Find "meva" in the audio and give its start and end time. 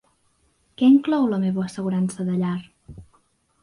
1.45-1.63